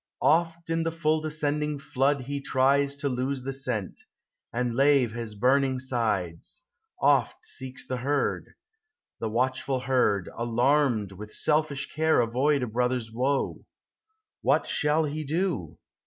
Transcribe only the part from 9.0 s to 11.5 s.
the watchful herd, alarmed, With